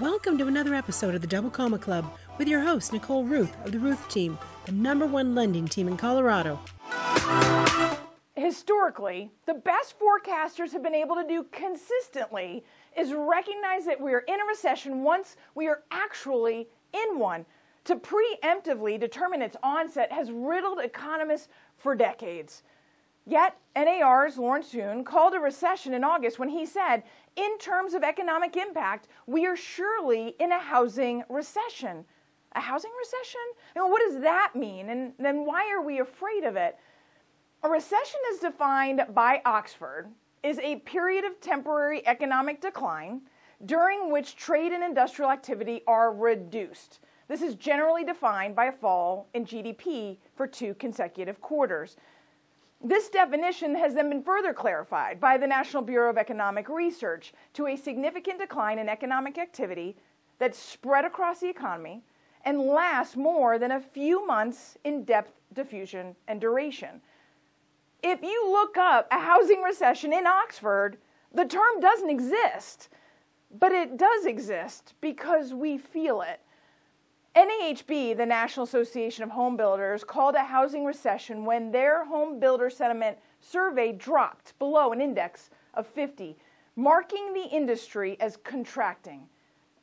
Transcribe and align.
Welcome 0.00 0.38
to 0.38 0.46
another 0.46 0.74
episode 0.74 1.14
of 1.14 1.20
the 1.20 1.26
Double 1.26 1.50
Comma 1.50 1.76
Club 1.76 2.10
with 2.38 2.48
your 2.48 2.62
host, 2.62 2.90
Nicole 2.90 3.22
Rueth 3.22 3.52
of 3.66 3.72
the 3.72 3.76
Rueth 3.76 4.08
Team, 4.08 4.38
the 4.64 4.72
number 4.72 5.04
one 5.06 5.34
lending 5.34 5.68
team 5.68 5.88
in 5.88 5.98
Colorado. 5.98 6.58
Historically, 8.34 9.30
the 9.44 9.52
best 9.52 9.96
forecasters 9.98 10.72
have 10.72 10.82
been 10.82 10.94
able 10.94 11.16
to 11.16 11.28
do 11.28 11.44
consistently 11.52 12.64
is 12.96 13.12
recognize 13.12 13.84
that 13.84 14.00
we 14.00 14.14
are 14.14 14.24
in 14.26 14.40
a 14.40 14.46
recession 14.46 15.02
once 15.02 15.36
we 15.54 15.68
are 15.68 15.82
actually 15.90 16.66
in 16.94 17.18
one. 17.18 17.44
To 17.84 17.96
preemptively 17.96 18.98
determine 18.98 19.42
its 19.42 19.58
onset 19.62 20.10
has 20.12 20.32
riddled 20.32 20.80
economists 20.80 21.48
for 21.76 21.94
decades. 21.94 22.62
Yet, 23.26 23.58
NAR's 23.76 24.38
Lawrence 24.38 24.72
Yun 24.72 25.04
called 25.04 25.34
a 25.34 25.38
recession 25.38 25.92
in 25.92 26.04
August 26.04 26.38
when 26.38 26.48
he 26.48 26.64
said, 26.64 27.02
in 27.36 27.58
terms 27.58 27.94
of 27.94 28.02
economic 28.02 28.56
impact, 28.56 29.08
we 29.26 29.46
are 29.46 29.56
surely 29.56 30.34
in 30.38 30.52
a 30.52 30.58
housing 30.58 31.22
recession. 31.28 32.04
A 32.52 32.60
housing 32.60 32.90
recession? 32.98 33.40
You 33.74 33.82
know, 33.82 33.88
what 33.88 34.02
does 34.08 34.20
that 34.22 34.52
mean? 34.54 34.90
And 34.90 35.12
then 35.18 35.46
why 35.46 35.70
are 35.72 35.82
we 35.82 36.00
afraid 36.00 36.44
of 36.44 36.56
it? 36.56 36.76
A 37.62 37.68
recession 37.68 38.20
is 38.32 38.40
defined 38.40 39.02
by 39.14 39.42
Oxford 39.44 40.08
is 40.42 40.58
a 40.60 40.76
period 40.76 41.24
of 41.24 41.40
temporary 41.40 42.06
economic 42.06 42.60
decline 42.60 43.20
during 43.66 44.10
which 44.10 44.36
trade 44.36 44.72
and 44.72 44.82
industrial 44.82 45.30
activity 45.30 45.82
are 45.86 46.12
reduced. 46.12 47.00
This 47.28 47.42
is 47.42 47.54
generally 47.54 48.04
defined 48.04 48.56
by 48.56 48.66
a 48.66 48.72
fall 48.72 49.28
in 49.34 49.44
GDP 49.44 50.16
for 50.34 50.46
two 50.46 50.74
consecutive 50.74 51.40
quarters. 51.40 51.96
This 52.82 53.10
definition 53.10 53.74
has 53.74 53.94
then 53.94 54.08
been 54.08 54.22
further 54.22 54.54
clarified 54.54 55.20
by 55.20 55.36
the 55.36 55.46
National 55.46 55.82
Bureau 55.82 56.08
of 56.08 56.16
Economic 56.16 56.70
Research 56.70 57.34
to 57.52 57.66
a 57.66 57.76
significant 57.76 58.38
decline 58.38 58.78
in 58.78 58.88
economic 58.88 59.36
activity 59.36 59.96
that's 60.38 60.58
spread 60.58 61.04
across 61.04 61.40
the 61.40 61.48
economy 61.50 62.02
and 62.46 62.58
lasts 62.58 63.16
more 63.16 63.58
than 63.58 63.72
a 63.72 63.80
few 63.80 64.26
months 64.26 64.78
in 64.84 65.04
depth, 65.04 65.32
diffusion, 65.52 66.16
and 66.26 66.40
duration. 66.40 67.02
If 68.02 68.22
you 68.22 68.50
look 68.50 68.78
up 68.78 69.08
a 69.10 69.20
housing 69.20 69.60
recession 69.60 70.14
in 70.14 70.26
Oxford, 70.26 70.96
the 71.34 71.44
term 71.44 71.80
doesn't 71.80 72.08
exist, 72.08 72.88
but 73.58 73.72
it 73.72 73.98
does 73.98 74.24
exist 74.24 74.94
because 75.02 75.52
we 75.52 75.76
feel 75.76 76.22
it. 76.22 76.40
NAHB, 77.36 78.16
the 78.16 78.26
National 78.26 78.64
Association 78.64 79.22
of 79.22 79.30
Home 79.30 79.56
Builders, 79.56 80.02
called 80.02 80.34
a 80.34 80.42
housing 80.42 80.84
recession 80.84 81.44
when 81.44 81.70
their 81.70 82.04
home 82.04 82.40
builder 82.40 82.68
sentiment 82.68 83.18
survey 83.40 83.92
dropped 83.92 84.58
below 84.58 84.90
an 84.90 85.00
index 85.00 85.48
of 85.74 85.86
50, 85.86 86.36
marking 86.74 87.32
the 87.32 87.44
industry 87.44 88.16
as 88.20 88.36
contracting. 88.36 89.28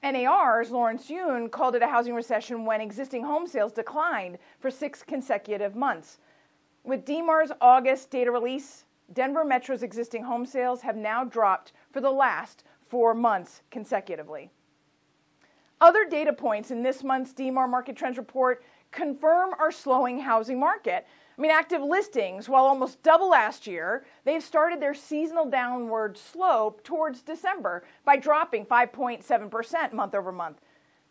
NAR's 0.04 0.72
Lawrence 0.72 1.10
Yun 1.10 1.48
called 1.48 1.76
it 1.76 1.82
a 1.82 1.88
housing 1.88 2.14
recession 2.14 2.66
when 2.66 2.82
existing 2.82 3.24
home 3.24 3.48
sales 3.48 3.72
declined 3.72 4.38
for 4.60 4.70
six 4.70 5.02
consecutive 5.02 5.74
months. 5.74 6.20
With 6.84 7.06
DMAR's 7.06 7.52
August 7.62 8.10
data 8.10 8.30
release, 8.30 8.84
Denver 9.14 9.46
Metro's 9.46 9.84
existing 9.84 10.24
home 10.24 10.46
sales 10.46 10.82
have 10.82 10.98
now 10.98 11.24
dropped 11.24 11.72
for 11.92 12.02
the 12.02 12.12
last 12.12 12.66
four 12.90 13.14
months 13.14 13.62
consecutively. 13.72 14.52
Other 15.80 16.06
data 16.06 16.34
points 16.34 16.72
in 16.72 16.82
this 16.82 17.04
month's 17.04 17.34
DMAR 17.34 17.70
Market 17.70 17.96
Trends 17.96 18.18
Report 18.18 18.64
confirm 18.92 19.52
our 19.60 19.72
slowing 19.72 20.20
housing 20.20 20.60
market. 20.60 21.06
I 21.38 21.42
mean, 21.42 21.52
active 21.52 21.84
listings, 21.84 22.50
while 22.50 22.66
almost 22.66 23.04
double 23.04 23.30
last 23.30 23.68
year, 23.68 24.06
they've 24.26 24.44
started 24.44 24.82
their 24.82 24.96
seasonal 24.96 25.46
downward 25.46 26.18
slope 26.18 26.84
towards 26.84 27.22
December 27.22 27.84
by 28.06 28.18
dropping 28.18 28.66
5.7% 28.66 29.94
month 29.94 30.16
over 30.16 30.32
month. 30.32 30.62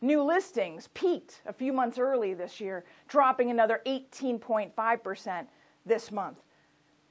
New 0.01 0.23
listings 0.23 0.89
peaked 0.95 1.43
a 1.47 1.53
few 1.53 1.73
months 1.73 1.99
early 1.99 2.35
this 2.35 2.61
year, 2.61 2.85
dropping 3.09 3.51
another 3.51 3.83
18.5% 3.87 5.47
this 5.87 6.11
month. 6.11 6.39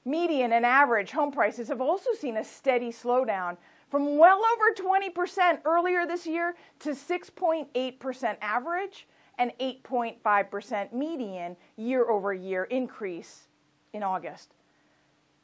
Median 0.03 0.52
and 0.52 0.66
average 0.66 1.12
home 1.12 1.31
prices 1.31 1.69
have 1.69 1.81
also 1.81 2.12
seen 2.13 2.38
a 2.38 2.44
steady 2.44 2.91
slowdown 2.91 3.58
from 3.95 4.17
well 4.17 4.41
over 4.53 4.73
20% 4.73 5.59
earlier 5.63 6.06
this 6.06 6.28
year 6.28 6.57
to 6.79 6.89
6.8% 6.89 8.38
average 8.41 9.07
and 9.38 9.53
8.5% 9.57 10.91
median 10.91 11.56
year 11.78 12.09
over 12.09 12.34
year 12.34 12.66
increase 12.66 13.47
in 13.94 14.03
August. 14.03 14.53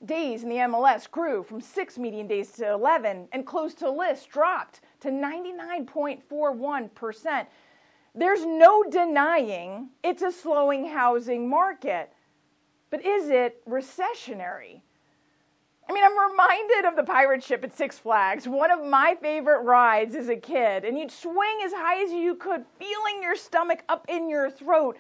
Days 0.04 0.44
in 0.44 0.50
the 0.50 0.58
MLS 0.58 1.10
grew 1.10 1.44
from 1.44 1.62
6 1.62 1.98
median 1.98 2.28
days 2.28 2.52
to 2.52 2.74
11 2.74 3.30
and 3.32 3.48
close 3.48 3.74
to 3.76 3.90
list 3.90 4.30
dropped 4.30 4.82
to 5.00 5.08
99.41%. 5.08 7.46
There's 8.14 8.46
no 8.46 8.84
denying 8.84 9.92
it's 10.04 10.24
a 10.24 10.32
slowing 10.34 10.88
housing 10.88 11.50
market. 11.50 12.12
But 12.90 13.06
is 13.06 13.30
it 13.30 13.66
recessionary? 13.66 14.82
I 15.92 15.94
mean, 15.94 16.06
I'm 16.06 16.32
reminded 16.32 16.86
of 16.86 16.96
the 16.96 17.04
pirate 17.04 17.44
ship 17.44 17.66
at 17.66 17.76
Six 17.76 18.00
Flags, 18.00 18.48
one 18.48 18.72
of 18.72 18.82
my 18.82 19.18
favorite 19.22 19.64
rides 19.64 20.16
as 20.16 20.30
a 20.30 20.38
kid. 20.38 20.86
And 20.86 20.98
you'd 20.98 21.12
swing 21.12 21.60
as 21.66 21.74
high 21.74 22.02
as 22.02 22.14
you 22.14 22.36
could, 22.36 22.64
feeling 22.80 23.22
your 23.22 23.36
stomach 23.36 23.84
up 23.90 24.06
in 24.08 24.30
your 24.30 24.50
throat, 24.50 24.98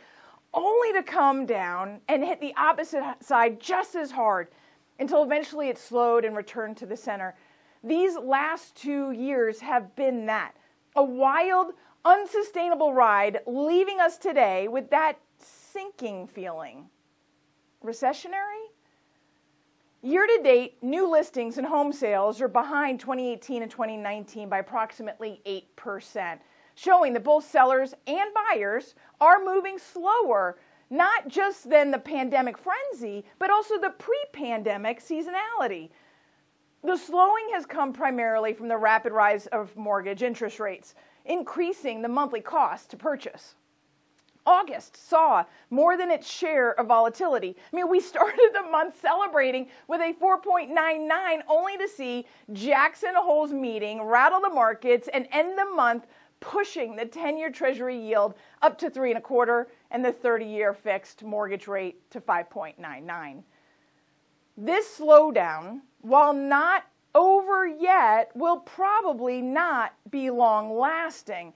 only 0.54 0.92
to 0.92 1.02
come 1.02 1.46
down 1.46 2.02
and 2.10 2.26
hit 2.26 2.42
the 2.42 2.54
opposite 2.58 3.04
side 3.22 3.58
just 3.58 3.96
as 3.96 4.12
hard 4.12 4.50
until 5.00 5.24
eventually 5.24 5.70
it 5.70 5.78
slowed 5.78 6.26
and 6.26 6.36
returned 6.36 6.76
to 6.76 6.86
the 6.86 6.98
center. 6.98 7.36
These 7.82 8.18
last 8.18 8.76
two 8.76 9.12
years 9.12 9.62
have 9.62 9.96
been 9.96 10.26
that 10.26 10.58
a 10.98 11.04
wild, 11.06 11.72
unsustainable 12.04 12.94
ride, 12.94 13.40
leaving 13.48 14.02
us 14.02 14.18
today 14.18 14.68
with 14.68 14.90
that 14.90 15.20
sinking 15.40 16.28
feeling. 16.28 16.90
Recessionary? 17.82 18.71
Year 20.04 20.26
to 20.26 20.42
date, 20.42 20.82
new 20.82 21.08
listings 21.08 21.60
and 21.60 21.68
home 21.68 21.94
sales 21.94 22.42
are 22.42 22.48
behind 22.48 23.00
2018 23.00 23.62
and 23.62 23.70
2019 23.70 24.50
by 24.50 24.58
approximately 24.58 25.42
8%, 25.78 26.40
showing 26.74 27.14
that 27.14 27.24
both 27.24 27.48
sellers 27.48 27.94
and 28.08 28.32
buyers 28.34 28.96
are 29.20 29.46
moving 29.46 29.78
slower, 29.78 30.58
not 30.90 31.28
just 31.28 31.70
than 31.70 31.92
the 31.92 32.00
pandemic 32.00 32.58
frenzy, 32.58 33.26
but 33.38 33.52
also 33.52 33.80
the 33.80 33.92
pre 33.92 34.18
pandemic 34.34 35.02
seasonality. 35.02 35.92
The 36.84 36.98
slowing 36.98 37.50
has 37.54 37.68
come 37.68 37.94
primarily 37.94 38.54
from 38.54 38.70
the 38.70 38.78
rapid 38.78 39.14
rise 39.14 39.46
of 39.48 39.78
mortgage 39.78 40.24
interest 40.24 40.60
rates, 40.60 40.96
increasing 41.26 42.02
the 42.02 42.10
monthly 42.10 42.42
cost 42.42 42.90
to 42.90 42.98
purchase. 42.98 43.54
August 44.46 44.98
saw 45.10 45.46
more 45.70 45.98
than 45.98 46.12
its 46.12 46.32
share 46.32 46.80
of 46.80 46.88
volatility. 46.88 47.56
I 47.72 47.76
mean, 47.76 47.90
we 47.90 48.00
started 48.12 48.52
the 48.54 48.70
month 48.70 49.00
celebrating 49.02 49.68
with 49.88 50.02
a 50.02 50.14
4.99 50.14 51.42
only 51.48 51.78
to 51.78 51.88
see 51.88 52.26
Jackson 52.52 53.14
Hole's 53.16 53.54
meeting 53.54 54.02
rattle 54.02 54.42
the 54.42 54.50
markets 54.50 55.10
and 55.14 55.28
end 55.32 55.58
the 55.58 55.66
month 55.66 56.08
pushing 56.40 56.96
the 56.96 57.06
10-year 57.06 57.52
treasury 57.52 57.98
yield 57.98 58.34
up 58.62 58.78
to 58.80 58.90
3 58.90 59.12
and 59.12 59.18
a 59.20 59.22
quarter 59.22 59.68
and 59.92 60.04
the 60.04 60.12
30-year 60.12 60.74
fixed 60.74 61.24
mortgage 61.24 61.68
rate 61.68 62.10
to 62.10 62.20
5.99. 62.20 63.44
This 64.58 65.00
slowdown, 65.00 65.82
while 66.02 66.34
not 66.34 66.84
over 67.14 67.68
yet, 67.68 68.32
will 68.36 68.58
probably 68.58 69.42
not 69.42 69.94
be 70.10 70.30
long 70.30 70.78
lasting. 70.78 71.54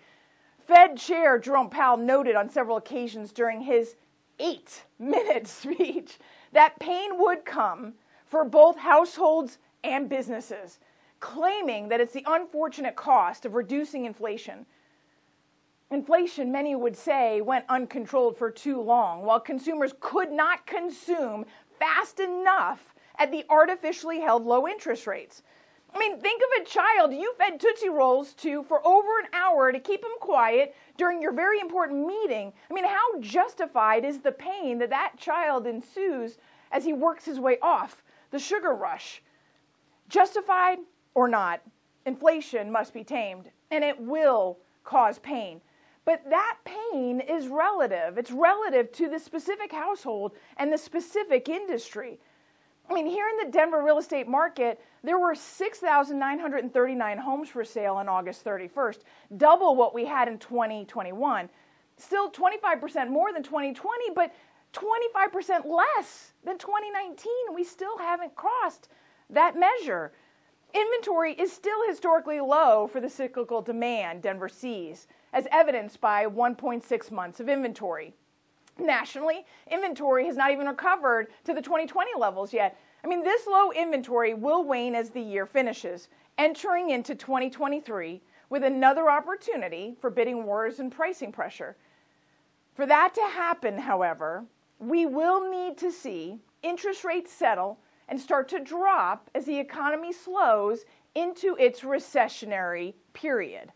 Fed 0.68 0.98
Chair 0.98 1.38
Jerome 1.38 1.70
Powell 1.70 1.98
noted 1.98 2.36
on 2.36 2.50
several 2.50 2.78
occasions 2.78 3.31
during 3.31 3.62
his 3.62 3.96
eight 4.40 4.86
minute 4.98 5.48
speech 5.48 6.18
that 6.53 6.80
pain 6.80 7.20
would 7.20 7.46
come 7.46 7.94
for 8.26 8.44
both 8.44 8.78
households 8.78 9.59
and 9.84 10.09
businesses, 10.09 10.80
claiming 11.20 11.90
that 11.90 12.02
it's 12.02 12.14
the 12.14 12.24
unfortunate 12.26 12.96
cost 12.96 13.46
of 13.46 13.53
reducing 13.53 14.06
inflation. 14.06 14.66
Inflation, 15.91 16.52
many 16.52 16.76
would 16.76 16.97
say, 16.97 17.41
went 17.41 17.66
uncontrolled 17.70 18.35
for 18.35 18.50
too 18.50 18.82
long, 18.82 19.22
while 19.22 19.40
consumers 19.40 19.94
could 20.00 20.32
not 20.32 20.66
consume 20.66 21.46
fast 21.78 22.20
enough 22.20 22.96
at 23.20 23.32
the 23.32 23.46
artificially 23.50 24.20
held 24.20 24.44
low 24.44 24.68
interest 24.68 25.06
rates. 25.06 25.44
I 25.96 25.97
mean, 25.97 26.20
think 26.20 26.42
of 26.42 26.62
a 26.62 26.66
child 26.66 27.14
you 27.14 27.34
fed 27.38 27.58
Tootsie 27.58 27.88
Rolls 27.88 28.34
to 28.34 28.64
for 28.64 28.86
over 28.86 29.20
an 29.20 29.28
hour 29.32 29.72
to 29.72 29.80
keep 29.80 30.03
him 30.03 30.12
quiet 30.20 30.76
during 30.97 31.22
your 31.22 31.32
very 31.32 31.62
important 31.62 32.06
meeting. 32.06 32.52
I 32.70 32.74
mean, 32.74 32.84
how 32.84 33.20
justified 33.22 34.03
is 34.03 34.20
the 34.20 34.34
pain 34.34 34.78
that 34.80 34.90
that 34.90 35.14
child 35.18 35.66
ensues 35.66 36.38
as 36.74 36.84
he 36.84 36.92
works 36.92 37.24
his 37.24 37.40
way 37.40 37.58
off 37.62 38.03
the 38.32 38.40
sugar 38.40 38.74
rush? 38.74 39.24
Justified 40.09 40.80
or 41.14 41.30
not, 41.30 41.62
inflation 42.06 42.70
must 42.70 42.94
be 42.94 43.06
tamed, 43.06 43.50
and 43.72 43.82
it 43.82 43.97
will 43.97 44.58
cause 44.84 45.18
pain. 45.20 45.62
But 46.03 46.30
that 46.30 46.58
pain 46.66 47.22
is 47.22 47.47
relative. 47.47 48.18
It's 48.18 48.32
relative 48.32 48.92
to 48.92 49.08
the 49.08 49.18
specific 49.18 49.72
household 49.72 50.34
and 50.58 50.74
the 50.74 50.78
specific 50.78 51.47
industry. 51.47 52.20
I 52.90 52.93
mean, 52.93 53.08
here 53.08 53.28
in 53.28 53.46
the 53.46 53.52
Denver 53.52 53.82
real 53.82 53.97
estate 53.97 54.28
market, 54.28 54.79
there 55.03 55.17
were 55.17 55.34
6,939 55.34 57.17
homes 57.17 57.49
for 57.49 57.64
sale 57.64 57.96
on 57.96 58.08
August 58.08 58.43
31st, 58.46 58.99
double 59.37 59.76
what 59.76 59.93
we 59.93 60.05
had 60.05 60.28
in 60.28 60.37
2021. 60.37 61.49
Still 61.97 62.29
25% 62.29 63.09
more 63.09 63.34
than 63.34 63.41
2020, 63.41 64.11
but 64.14 64.34
25% 64.73 65.66
less 65.66 66.34
than 66.43 66.58
2019. 66.58 67.32
We 67.53 67.64
still 67.64 67.97
haven't 67.97 68.35
crossed 68.35 68.90
that 69.29 69.58
measure. 69.58 70.11
Inventory 70.73 71.34
is 71.34 71.53
still 71.53 71.87
historically 71.87 72.41
low 72.41 72.87
for 72.91 72.99
the 72.99 73.09
cyclical 73.09 73.61
demand 73.61 74.22
Denver 74.22 74.49
sees, 74.49 75.08
as 75.32 75.47
evidenced 75.52 76.02
by 76.02 76.26
1.6 76.26 77.11
months 77.11 77.40
of 77.40 77.47
inventory. 77.47 78.14
Nationally, 78.77 79.45
inventory 79.72 80.25
has 80.25 80.35
not 80.35 80.51
even 80.51 80.67
recovered 80.67 81.27
to 81.45 81.53
the 81.53 81.61
2020 81.61 82.11
levels 82.17 82.53
yet. 82.53 82.77
I 83.03 83.07
mean, 83.07 83.23
this 83.23 83.47
low 83.47 83.72
inventory 83.72 84.33
will 84.33 84.63
wane 84.63 84.95
as 84.95 85.09
the 85.11 85.22
year 85.22 85.45
finishes, 85.45 86.09
entering 86.37 86.89
into 86.89 87.16
2023 87.16 88.22
with 88.49 88.63
another 88.63 89.09
opportunity 89.09 89.95
for 89.99 90.09
bidding 90.09 90.45
wars 90.45 90.79
and 90.79 90.91
pricing 90.91 91.31
pressure. 91.31 91.77
For 92.73 92.85
that 92.85 93.16
to 93.16 93.22
happen, 93.22 93.77
however, 93.77 94.45
we 94.79 95.05
will 95.05 95.49
need 95.49 95.77
to 95.77 95.91
see 95.91 96.39
interest 96.61 97.05
rates 97.05 97.31
settle 97.31 97.79
and 98.09 98.19
start 98.19 98.49
to 98.49 98.59
drop 98.59 99.29
as 99.33 99.45
the 99.45 99.57
economy 99.57 100.11
slows 100.11 100.83
into 101.16 101.55
its 101.57 101.81
recessionary 101.81 102.93
period. 103.13 103.72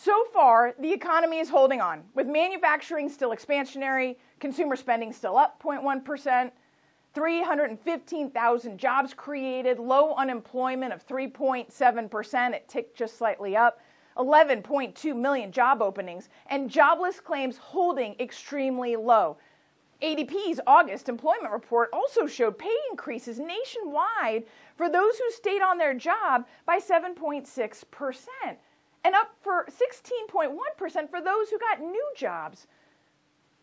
So 0.00 0.26
far, 0.32 0.76
the 0.78 0.92
economy 0.92 1.40
is 1.40 1.48
holding 1.48 1.80
on, 1.80 2.04
with 2.14 2.28
manufacturing 2.28 3.08
still 3.08 3.30
expansionary, 3.30 4.14
consumer 4.38 4.76
spending 4.76 5.12
still 5.12 5.36
up 5.36 5.60
0.1%, 5.60 6.52
315,000 7.14 8.78
jobs 8.78 9.12
created, 9.12 9.80
low 9.80 10.14
unemployment 10.14 10.92
of 10.92 11.04
3.7%, 11.04 12.52
it 12.52 12.68
ticked 12.68 12.96
just 12.96 13.18
slightly 13.18 13.56
up, 13.56 13.80
11.2 14.16 15.16
million 15.16 15.50
job 15.50 15.82
openings, 15.82 16.28
and 16.46 16.70
jobless 16.70 17.18
claims 17.18 17.56
holding 17.56 18.14
extremely 18.20 18.94
low. 18.94 19.36
ADP's 20.00 20.60
August 20.64 21.08
employment 21.08 21.52
report 21.52 21.90
also 21.92 22.28
showed 22.28 22.56
pay 22.56 22.76
increases 22.92 23.40
nationwide 23.40 24.44
for 24.76 24.88
those 24.88 25.18
who 25.18 25.28
stayed 25.32 25.60
on 25.60 25.76
their 25.76 25.92
job 25.92 26.46
by 26.66 26.78
7.6%, 26.78 28.24
and 29.04 29.14
up 29.14 29.34
for 29.40 29.66
16.1% 29.66 31.10
for 31.10 31.20
those 31.20 31.50
who 31.50 31.58
got 31.58 31.80
new 31.80 32.12
jobs. 32.16 32.66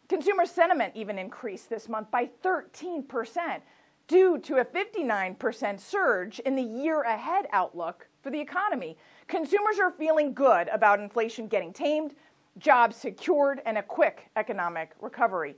Consumer 0.08 0.46
sentiment 0.46 0.94
even 0.96 1.18
increased 1.18 1.70
this 1.70 1.90
month 1.90 2.12
by 2.12 2.30
13% 2.44 3.62
due 4.08 4.38
to 4.40 4.58
a 4.58 4.66
59% 4.66 5.80
surge 5.80 6.40
in 6.40 6.56
the 6.56 6.62
year 6.62 7.02
ahead 7.02 7.48
outlook 7.52 8.08
for 8.22 8.30
the 8.30 8.40
economy. 8.40 8.98
Consumers 9.28 9.80
are 9.80 9.92
feeling 9.92 10.34
good 10.34 10.68
about 10.68 11.00
inflation 11.00 11.48
getting 11.48 11.74
tamed, 11.74 12.14
jobs 12.58 12.96
secured, 12.96 13.62
and 13.66 13.78
a 13.78 13.84
quick 13.84 14.30
economic 14.36 14.92
recovery. 15.02 15.56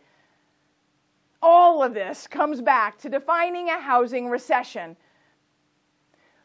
All 1.42 1.84
of 1.84 1.94
this 1.94 2.26
comes 2.26 2.62
back 2.62 2.98
to 3.00 3.10
defining 3.10 3.70
a 3.70 3.80
housing 3.80 4.30
recession. 4.30 4.96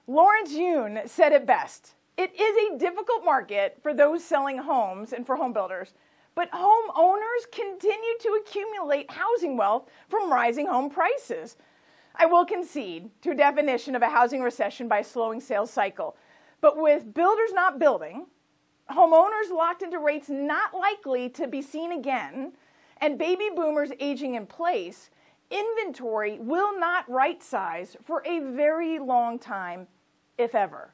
Lawrence 0.06 0.52
Yun 0.52 1.00
said 1.06 1.32
it 1.32 1.46
best. 1.46 1.94
It 2.16 2.38
is 2.38 2.56
a 2.56 2.78
difficult 2.78 3.24
market 3.24 3.78
for 3.82 3.94
those 3.94 4.22
selling 4.22 4.58
homes 4.58 5.12
and 5.12 5.26
for 5.26 5.36
home 5.36 5.52
builders, 5.52 5.94
but 6.34 6.50
homeowners 6.50 7.50
continue 7.50 8.18
to 8.20 8.40
accumulate 8.40 9.10
housing 9.10 9.56
wealth 9.56 9.88
from 10.08 10.32
rising 10.32 10.66
home 10.66 10.90
prices. 10.90 11.56
I 12.14 12.26
will 12.26 12.44
concede 12.44 13.10
to 13.22 13.30
a 13.30 13.34
definition 13.34 13.96
of 13.96 14.02
a 14.02 14.10
housing 14.10 14.42
recession 14.42 14.88
by 14.88 14.98
a 14.98 15.04
slowing 15.04 15.40
sales 15.40 15.70
cycle. 15.70 16.16
But 16.60 16.76
with 16.76 17.14
builders 17.14 17.52
not 17.52 17.78
building, 17.78 18.26
homeowners 18.90 19.50
locked 19.50 19.82
into 19.82 19.98
rates 19.98 20.28
not 20.28 20.74
likely 20.74 21.28
to 21.30 21.46
be 21.46 21.62
seen 21.62 21.92
again, 21.92 22.52
and 23.00 23.18
baby 23.18 23.48
boomers 23.54 23.90
aging 23.98 24.34
in 24.34 24.46
place, 24.46 25.10
inventory 25.50 26.38
will 26.38 26.78
not 26.78 27.10
right 27.10 27.42
size 27.42 27.96
for 28.04 28.22
a 28.26 28.40
very 28.40 28.98
long 28.98 29.38
time, 29.38 29.86
if 30.38 30.54
ever. 30.54 30.92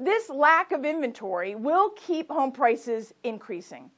This 0.00 0.30
lack 0.30 0.70
of 0.70 0.84
inventory 0.84 1.56
will 1.56 1.90
keep 1.96 2.30
home 2.30 2.52
prices 2.52 3.12
increasing. 3.24 3.90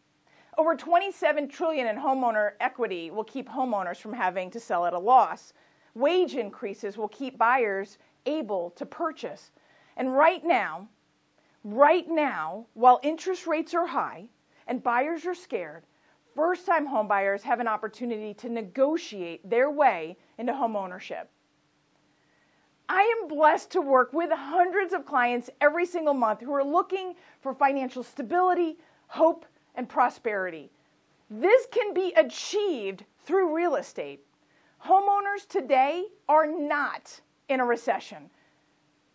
Over 0.56 0.75
27 0.75 1.47
trillion 1.49 1.87
in 1.87 1.97
homeowner 1.97 2.52
equity 2.58 3.11
will 3.11 3.25
keep 3.25 3.50
homeowners 3.50 3.99
from 3.99 4.14
having 4.14 4.50
to 4.52 4.58
sell 4.58 4.87
at 4.87 4.94
a 4.94 4.99
loss. 4.99 5.52
Wage 5.94 6.37
increases 6.37 6.97
will 6.97 7.08
keep 7.08 7.37
buyers 7.37 7.99
able 8.25 8.70
to 8.70 8.87
purchase. 8.87 9.50
And 9.99 10.17
right 10.17 10.43
now, 10.43 10.88
right 11.64 12.08
now, 12.08 12.64
while 12.73 13.00
interest 13.02 13.47
rates 13.47 13.75
are 13.75 13.88
high 13.88 14.31
and 14.67 14.82
buyers 14.82 15.26
are 15.26 15.35
scared, 15.35 15.85
first 16.35 16.64
time 16.64 16.88
homebuyers 16.88 17.43
have 17.43 17.61
an 17.61 17.69
opportunity 17.69 18.32
to 18.35 18.49
negotiate 18.49 19.49
their 19.49 19.70
way 19.70 20.17
into 20.38 20.55
home 20.55 20.76
ownership. 20.76 21.31
I 22.92 23.02
am 23.02 23.28
blessed 23.28 23.70
to 23.70 23.81
work 23.81 24.12
with 24.12 24.32
hundreds 24.32 24.92
of 24.92 25.06
clients 25.06 25.48
every 25.60 25.87
single 25.87 26.12
month 26.12 26.40
who 26.40 26.52
are 26.52 26.64
looking 26.64 27.14
for 27.40 27.54
financial 27.54 28.02
stability, 28.02 28.78
hope, 29.06 29.46
and 29.76 29.88
prosperity. 29.88 30.72
This 31.31 31.69
can 31.70 31.94
be 31.94 32.12
achieved 32.16 33.04
through 33.25 33.54
real 33.54 33.76
estate. 33.76 34.25
Homeowners 34.84 35.46
today 35.48 36.06
are 36.28 36.48
not 36.48 37.20
in 37.48 37.60
a 37.60 37.64
recession. 37.64 38.28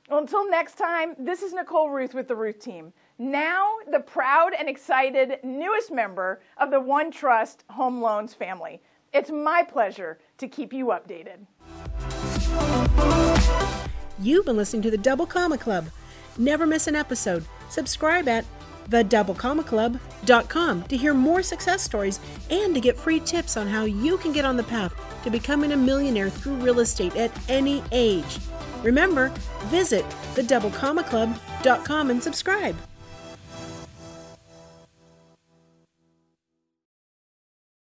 Until 0.09 0.49
next 0.49 0.77
time, 0.77 1.13
this 1.19 1.41
is 1.41 1.51
Nicole 1.51 1.89
Rueth 1.89 2.13
with 2.13 2.29
the 2.29 2.33
Rueth 2.33 2.61
team. 2.61 2.93
Now, 3.19 3.73
the 3.91 3.99
proud 3.99 4.53
and 4.57 4.69
excited 4.69 5.39
newest 5.43 5.91
member 5.91 6.39
of 6.59 6.71
the 6.71 6.79
OneTrust 6.79 7.57
Home 7.71 8.01
Loans 8.01 8.33
family. 8.33 8.81
It's 9.11 9.31
my 9.31 9.63
pleasure 9.63 10.19
to 10.37 10.47
keep 10.47 10.71
you 10.71 10.85
updated. 10.85 11.45
You've 14.19 14.45
been 14.45 14.57
listening 14.57 14.81
to 14.83 14.91
the 14.91 14.97
Double 14.97 15.25
Comma 15.25 15.57
Club. 15.57 15.89
Never 16.37 16.65
miss 16.65 16.87
an 16.87 16.95
episode. 16.95 17.45
Subscribe 17.69 18.27
at 18.27 18.45
thedoublecommaclub.com 18.89 20.83
to 20.83 20.97
hear 20.97 21.13
more 21.13 21.41
success 21.43 21.81
stories 21.81 22.19
and 22.49 22.73
to 22.75 22.81
get 22.81 22.97
free 22.97 23.19
tips 23.19 23.57
on 23.57 23.67
how 23.67 23.85
you 23.85 24.17
can 24.17 24.31
get 24.31 24.45
on 24.45 24.57
the 24.57 24.63
path 24.63 24.93
to 25.23 25.29
becoming 25.29 25.71
a 25.71 25.77
millionaire 25.77 26.29
through 26.29 26.55
real 26.55 26.79
estate 26.79 27.15
at 27.15 27.31
any 27.49 27.83
age. 27.91 28.39
Remember, 28.83 29.29
visit 29.65 30.05
thedoublecommaclub.com 30.35 32.09
and 32.11 32.21
subscribe. 32.21 32.75